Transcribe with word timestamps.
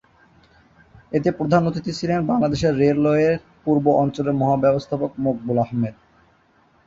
এতে 1.11 1.29
প্রধান 1.31 1.61
অতিথি 1.67 1.91
ছিলেন 1.99 2.19
বাংলাদেশ 2.27 2.61
রেলওয়ের 2.79 3.33
পূর্ব 3.63 3.85
অঞ্চলের 4.01 4.35
মহাব্যবস্থাপক 4.41 5.11
মকবুল 5.19 5.57
আহমদ। 5.59 5.95